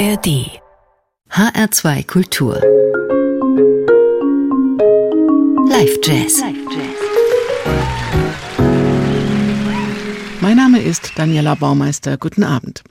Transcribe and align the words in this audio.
ARD 0.00 0.48
HR2 1.30 2.06
Kultur 2.06 2.54
Live 5.68 5.98
Jazz 6.02 6.42
Mein 10.40 10.56
Name 10.56 10.80
ist 10.80 11.12
Daniela 11.16 11.54
Baumeister. 11.54 12.16
Guten 12.16 12.44
Abend. 12.44 12.82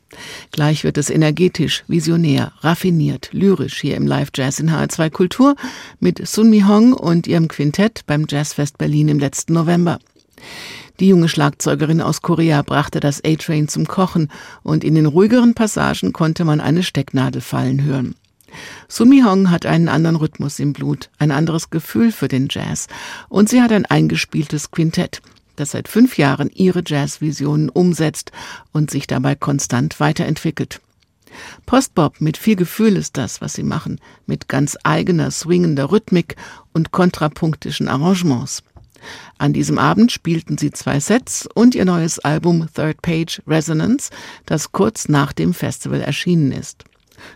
Gleich 0.51 0.83
wird 0.83 0.99
es 0.99 1.09
energetisch, 1.09 1.83
visionär, 1.87 2.51
raffiniert, 2.59 3.29
lyrisch 3.31 3.81
hier 3.81 3.97
im 3.97 4.05
Live 4.05 4.29
Jazz 4.35 4.59
in 4.59 4.69
HR2 4.69 5.09
Kultur 5.09 5.55
mit 5.99 6.27
Sun 6.27 6.51
Mi 6.51 6.61
Hong 6.61 6.93
und 6.93 7.25
ihrem 7.25 7.47
Quintett 7.47 8.05
beim 8.05 8.27
Jazzfest 8.29 8.77
Berlin 8.77 9.07
im 9.07 9.17
letzten 9.17 9.53
November. 9.53 9.97
Die 10.99 11.07
junge 11.07 11.29
Schlagzeugerin 11.29 12.01
aus 12.01 12.21
Korea 12.21 12.61
brachte 12.61 12.99
das 12.99 13.23
A-Train 13.23 13.69
zum 13.69 13.87
Kochen 13.87 14.29
und 14.63 14.83
in 14.83 14.95
den 14.95 15.05
ruhigeren 15.05 15.53
Passagen 15.53 16.11
konnte 16.11 16.43
man 16.43 16.59
eine 16.59 16.83
Stecknadel 16.83 17.41
fallen 17.41 17.83
hören. 17.83 18.15
Sumi 18.89 19.21
Hong 19.21 19.49
hat 19.49 19.65
einen 19.65 19.87
anderen 19.87 20.17
Rhythmus 20.17 20.59
im 20.59 20.73
Blut, 20.73 21.09
ein 21.17 21.31
anderes 21.31 21.69
Gefühl 21.69 22.11
für 22.11 22.27
den 22.27 22.47
Jazz 22.49 22.87
und 23.29 23.47
sie 23.47 23.61
hat 23.61 23.71
ein 23.71 23.85
eingespieltes 23.85 24.71
Quintett, 24.71 25.21
das 25.55 25.71
seit 25.71 25.87
fünf 25.87 26.17
Jahren 26.17 26.49
ihre 26.53 26.83
Jazzvisionen 26.85 27.69
umsetzt 27.69 28.31
und 28.73 28.91
sich 28.91 29.07
dabei 29.07 29.35
konstant 29.35 29.99
weiterentwickelt. 30.01 30.81
Postbop 31.65 32.19
mit 32.19 32.37
viel 32.37 32.55
Gefühl 32.55 32.97
ist 32.97 33.15
das, 33.15 33.39
was 33.39 33.53
sie 33.53 33.63
machen, 33.63 34.01
mit 34.25 34.47
ganz 34.47 34.77
eigener 34.83 35.31
swingender 35.31 35.91
Rhythmik 35.91 36.35
und 36.73 36.91
kontrapunktischen 36.91 37.87
Arrangements. 37.87 38.63
An 39.37 39.53
diesem 39.53 39.77
Abend 39.77 40.11
spielten 40.11 40.57
sie 40.57 40.71
zwei 40.71 40.99
Sets 40.99 41.47
und 41.53 41.75
ihr 41.75 41.85
neues 41.85 42.19
Album 42.19 42.67
Third 42.73 43.01
Page 43.01 43.41
Resonance, 43.47 44.09
das 44.45 44.71
kurz 44.71 45.09
nach 45.09 45.33
dem 45.33 45.53
Festival 45.53 46.01
erschienen 46.01 46.51
ist. 46.51 46.85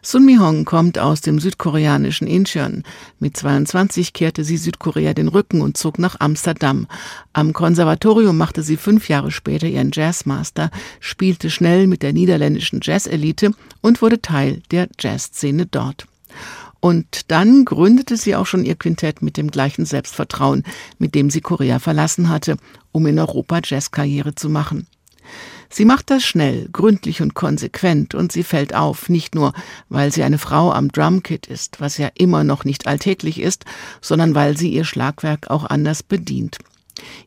Sun 0.01 0.25
Mi 0.25 0.35
Hong 0.35 0.65
kommt 0.65 0.97
aus 0.99 1.21
dem 1.21 1.39
südkoreanischen 1.39 2.27
Incheon. 2.27 2.83
Mit 3.19 3.37
22 3.37 4.13
kehrte 4.13 4.43
sie 4.43 4.57
Südkorea 4.57 5.13
den 5.13 5.27
Rücken 5.27 5.61
und 5.61 5.77
zog 5.77 5.99
nach 5.99 6.19
Amsterdam. 6.19 6.87
Am 7.33 7.53
Konservatorium 7.53 8.37
machte 8.37 8.63
sie 8.63 8.77
fünf 8.77 9.09
Jahre 9.09 9.31
später 9.31 9.67
ihren 9.67 9.91
Jazzmaster, 9.93 10.71
spielte 10.99 11.49
schnell 11.49 11.87
mit 11.87 12.01
der 12.01 12.13
niederländischen 12.13 12.79
Jazzelite 12.81 13.51
und 13.81 14.01
wurde 14.01 14.21
Teil 14.21 14.61
der 14.71 14.87
Jazzszene 14.99 15.65
dort. 15.65 16.05
Und 16.83 17.31
dann 17.31 17.63
gründete 17.63 18.17
sie 18.17 18.35
auch 18.35 18.45
schon 18.45 18.65
ihr 18.65 18.75
Quintett 18.75 19.21
mit 19.21 19.37
dem 19.37 19.49
gleichen 19.49 19.85
Selbstvertrauen, 19.85 20.63
mit 20.97 21.15
dem 21.15 21.29
sie 21.29 21.39
Korea 21.39 21.79
verlassen 21.79 22.27
hatte, 22.27 22.57
um 22.91 23.07
in 23.07 23.17
Europa 23.19 23.61
Jazzkarriere 23.63 24.35
zu 24.35 24.49
machen. 24.49 24.85
Sie 25.69 25.85
macht 25.85 26.09
das 26.09 26.25
schnell, 26.25 26.67
gründlich 26.73 27.21
und 27.21 27.35
konsequent 27.35 28.15
und 28.15 28.33
sie 28.33 28.43
fällt 28.43 28.75
auf, 28.75 29.07
nicht 29.07 29.33
nur, 29.33 29.53
weil 29.87 30.11
sie 30.11 30.23
eine 30.23 30.37
Frau 30.37 30.73
am 30.73 30.91
Drumkit 30.91 31.47
ist, 31.47 31.79
was 31.79 31.97
ja 31.97 32.09
immer 32.15 32.43
noch 32.43 32.65
nicht 32.65 32.85
alltäglich 32.85 33.39
ist, 33.39 33.63
sondern 34.01 34.35
weil 34.35 34.57
sie 34.57 34.73
ihr 34.73 34.83
Schlagwerk 34.83 35.49
auch 35.49 35.63
anders 35.63 36.03
bedient. 36.03 36.57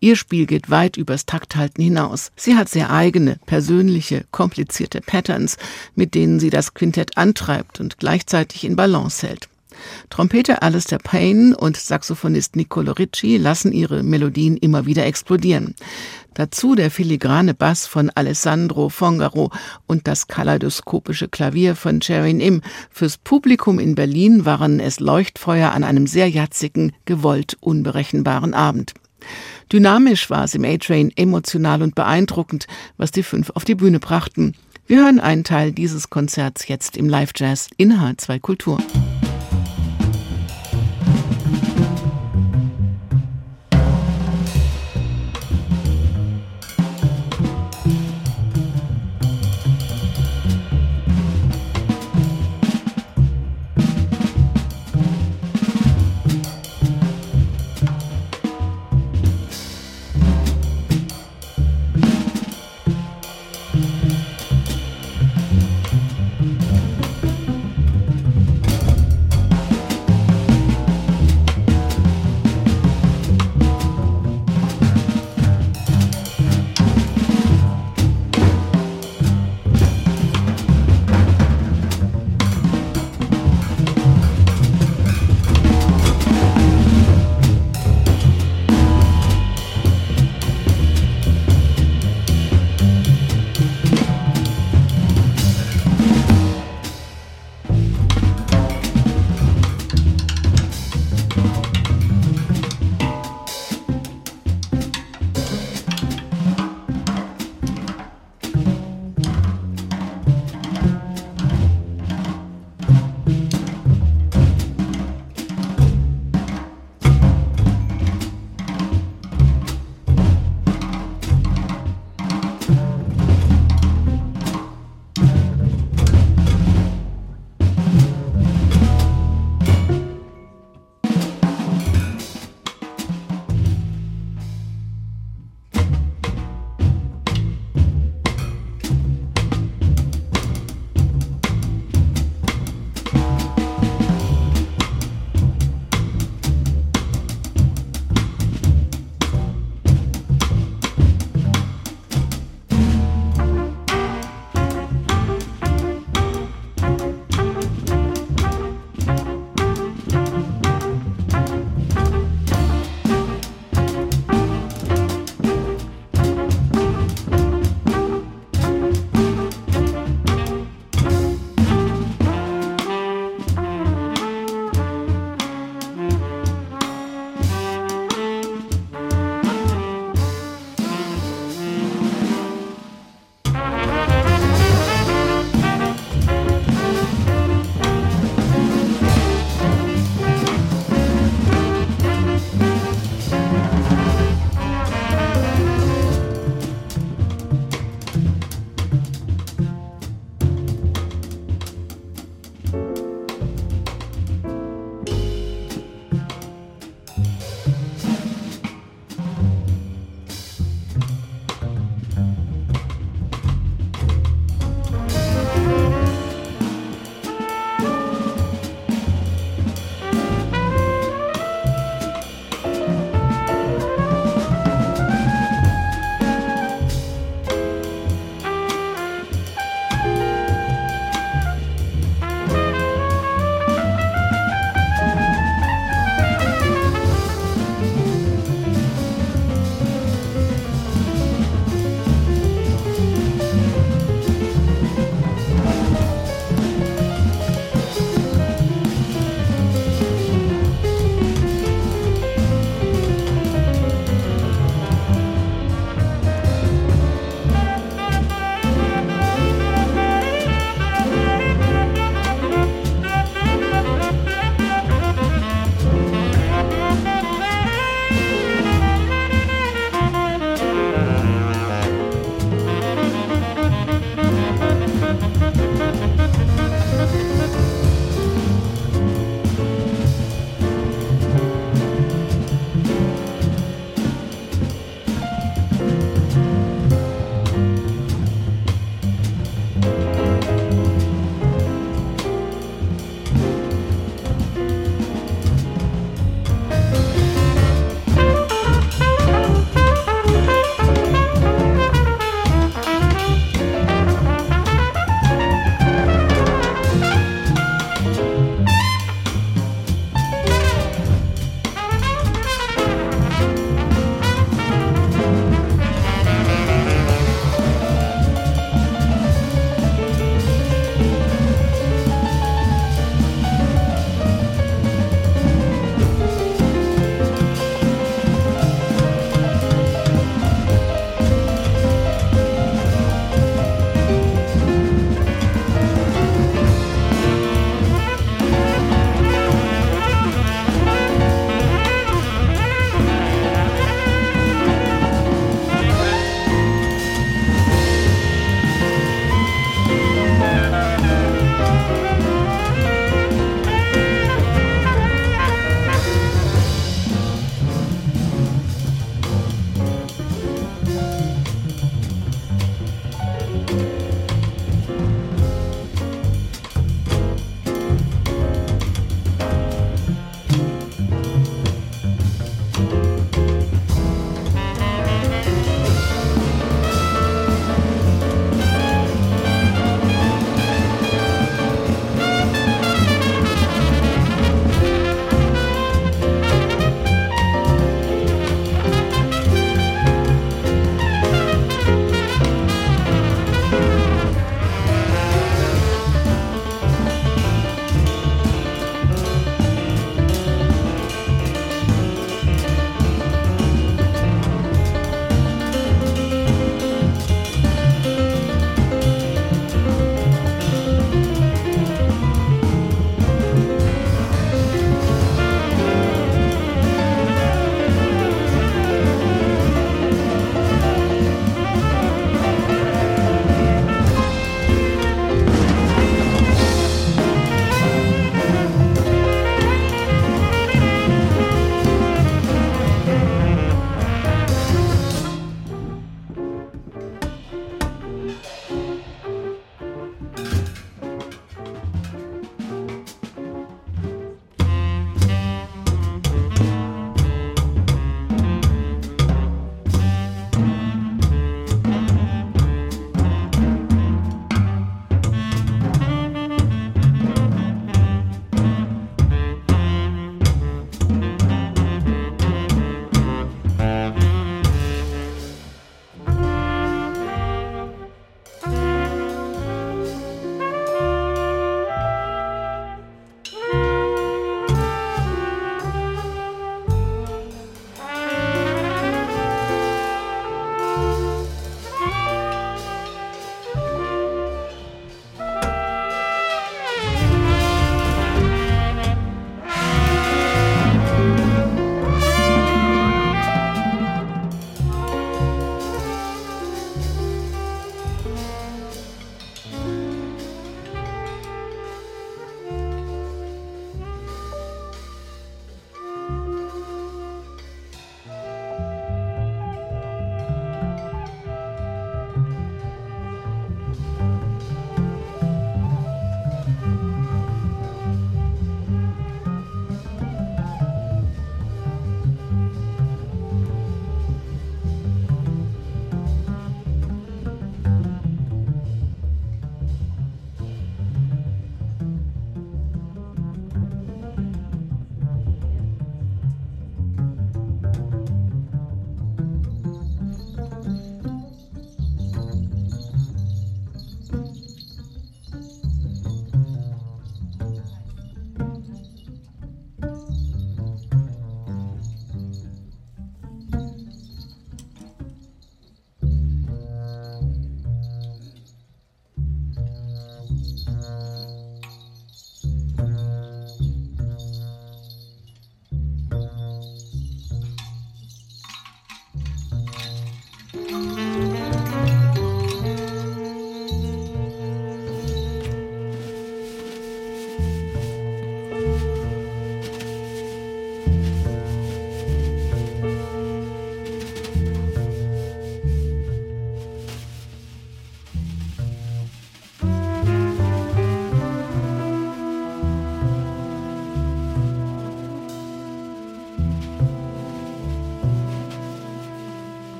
Ihr 0.00 0.16
Spiel 0.16 0.46
geht 0.46 0.70
weit 0.70 0.96
übers 0.96 1.26
Takthalten 1.26 1.82
hinaus. 1.82 2.32
Sie 2.36 2.56
hat 2.56 2.68
sehr 2.68 2.90
eigene, 2.90 3.38
persönliche, 3.46 4.24
komplizierte 4.30 5.00
Patterns, 5.00 5.56
mit 5.94 6.14
denen 6.14 6.40
sie 6.40 6.50
das 6.50 6.74
Quintett 6.74 7.16
antreibt 7.16 7.80
und 7.80 7.98
gleichzeitig 7.98 8.64
in 8.64 8.76
Balance 8.76 9.26
hält. 9.26 9.48
Trompeter 10.10 10.62
Alistair 10.62 10.98
Payne 10.98 11.56
und 11.56 11.76
Saxophonist 11.76 12.56
Nicolo 12.56 12.92
Ricci 12.92 13.36
lassen 13.36 13.72
ihre 13.72 14.02
Melodien 14.02 14.56
immer 14.56 14.86
wieder 14.86 15.06
explodieren. 15.06 15.74
Dazu 16.34 16.74
der 16.74 16.90
filigrane 16.90 17.54
Bass 17.54 17.86
von 17.86 18.10
Alessandro 18.10 18.88
Fongaro 18.88 19.50
und 19.86 20.06
das 20.06 20.28
kaleidoskopische 20.28 21.28
Klavier 21.28 21.76
von 21.76 22.00
Cherin 22.00 22.40
Im. 22.40 22.62
Fürs 22.90 23.18
Publikum 23.18 23.78
in 23.78 23.94
Berlin 23.94 24.44
waren 24.44 24.80
es 24.80 25.00
Leuchtfeuer 25.00 25.72
an 25.72 25.84
einem 25.84 26.06
sehr 26.06 26.28
jatzigen, 26.28 26.92
gewollt 27.04 27.56
unberechenbaren 27.60 28.54
Abend. 28.54 28.94
Dynamisch 29.72 30.30
war 30.30 30.44
es 30.44 30.54
im 30.54 30.64
A-Train, 30.64 31.12
emotional 31.16 31.82
und 31.82 31.94
beeindruckend, 31.94 32.66
was 32.96 33.10
die 33.10 33.22
fünf 33.22 33.50
auf 33.50 33.64
die 33.64 33.74
Bühne 33.74 34.00
brachten. 34.00 34.54
Wir 34.86 35.04
hören 35.04 35.20
einen 35.20 35.44
Teil 35.44 35.72
dieses 35.72 36.10
Konzerts 36.10 36.66
jetzt 36.66 36.96
im 36.96 37.08
Live-Jazz 37.08 37.68
in 37.76 37.92
H2 37.92 38.40
Kultur. 38.40 38.78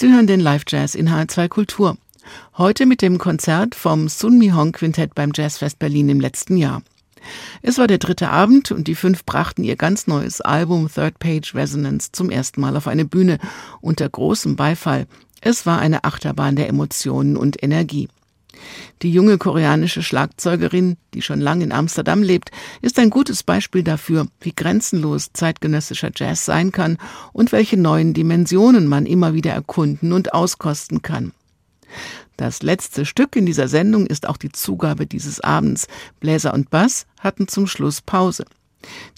Sie 0.00 0.10
hören 0.10 0.26
den 0.26 0.40
Live 0.40 0.62
Jazz 0.66 0.94
in 0.94 1.10
H2 1.10 1.48
Kultur. 1.48 1.98
Heute 2.56 2.86
mit 2.86 3.02
dem 3.02 3.18
Konzert 3.18 3.74
vom 3.74 4.08
Sun 4.08 4.38
Mi 4.38 4.48
Hong 4.48 4.72
Quintett 4.72 5.14
beim 5.14 5.32
Jazzfest 5.34 5.78
Berlin 5.78 6.08
im 6.08 6.20
letzten 6.20 6.56
Jahr. 6.56 6.80
Es 7.60 7.76
war 7.76 7.86
der 7.86 7.98
dritte 7.98 8.30
Abend 8.30 8.72
und 8.72 8.88
die 8.88 8.94
fünf 8.94 9.26
brachten 9.26 9.62
ihr 9.62 9.76
ganz 9.76 10.06
neues 10.06 10.40
Album 10.40 10.88
Third 10.90 11.18
Page 11.18 11.54
Resonance 11.54 12.12
zum 12.12 12.30
ersten 12.30 12.62
Mal 12.62 12.78
auf 12.78 12.86
eine 12.86 13.04
Bühne 13.04 13.38
unter 13.82 14.08
großem 14.08 14.56
Beifall. 14.56 15.06
Es 15.42 15.66
war 15.66 15.78
eine 15.80 16.02
Achterbahn 16.02 16.56
der 16.56 16.70
Emotionen 16.70 17.36
und 17.36 17.62
Energie. 17.62 18.08
Die 19.02 19.12
junge 19.12 19.38
koreanische 19.38 20.02
Schlagzeugerin, 20.02 20.96
die 21.14 21.22
schon 21.22 21.40
lange 21.40 21.64
in 21.64 21.72
Amsterdam 21.72 22.22
lebt, 22.22 22.50
ist 22.82 22.98
ein 22.98 23.10
gutes 23.10 23.42
Beispiel 23.42 23.82
dafür, 23.82 24.26
wie 24.40 24.54
grenzenlos 24.54 25.30
zeitgenössischer 25.32 26.10
Jazz 26.14 26.44
sein 26.44 26.72
kann 26.72 26.98
und 27.32 27.52
welche 27.52 27.76
neuen 27.76 28.12
Dimensionen 28.12 28.86
man 28.86 29.06
immer 29.06 29.34
wieder 29.34 29.52
erkunden 29.52 30.12
und 30.12 30.34
auskosten 30.34 31.02
kann. 31.02 31.32
Das 32.36 32.62
letzte 32.62 33.04
Stück 33.04 33.36
in 33.36 33.46
dieser 33.46 33.68
Sendung 33.68 34.06
ist 34.06 34.26
auch 34.28 34.36
die 34.36 34.52
Zugabe 34.52 35.06
dieses 35.06 35.40
Abends. 35.40 35.86
Bläser 36.20 36.54
und 36.54 36.70
Bass 36.70 37.06
hatten 37.18 37.48
zum 37.48 37.66
Schluss 37.66 38.00
Pause. 38.00 38.44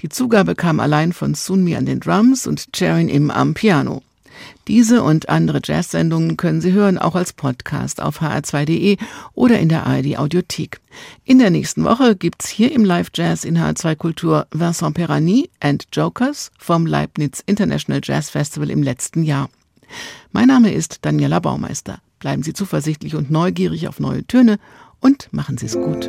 Die 0.01 0.09
Zugabe 0.09 0.55
kam 0.55 0.80
allein 0.80 1.12
von 1.12 1.35
Sunmi 1.35 1.76
an 1.76 1.87
den 1.87 2.01
Drums 2.01 2.47
und 2.47 2.72
Cherin 2.74 3.09
Im 3.09 3.30
am 3.30 3.55
Piano. 3.55 4.03
Diese 4.68 5.02
und 5.02 5.28
andere 5.28 5.60
Jazz-Sendungen 5.62 6.36
können 6.36 6.60
Sie 6.60 6.72
hören, 6.72 6.98
auch 6.98 7.16
als 7.16 7.32
Podcast 7.32 8.00
auf 8.00 8.20
hr2.de 8.22 8.96
oder 9.34 9.58
in 9.58 9.68
der 9.68 9.86
ARD 9.86 10.18
Audiothek. 10.18 10.80
In 11.24 11.38
der 11.38 11.50
nächsten 11.50 11.84
Woche 11.84 12.14
gibt's 12.14 12.48
hier 12.48 12.72
im 12.72 12.84
Live 12.84 13.10
Jazz 13.14 13.44
in 13.44 13.58
HR2 13.58 13.96
Kultur 13.96 14.46
Vincent 14.52 14.94
Perani 14.94 15.50
and 15.60 15.86
Jokers 15.92 16.50
vom 16.58 16.86
Leibniz 16.86 17.42
International 17.46 18.00
Jazz 18.02 18.30
Festival 18.30 18.70
im 18.70 18.82
letzten 18.82 19.24
Jahr. 19.24 19.48
Mein 20.30 20.48
Name 20.48 20.72
ist 20.72 21.04
Daniela 21.04 21.40
Baumeister. 21.40 21.98
Bleiben 22.20 22.42
Sie 22.44 22.52
zuversichtlich 22.52 23.16
und 23.16 23.30
neugierig 23.30 23.88
auf 23.88 23.98
neue 23.98 24.24
Töne 24.26 24.58
und 25.00 25.28
machen 25.32 25.58
Sie 25.58 25.66
es 25.66 25.74
gut. 25.74 26.08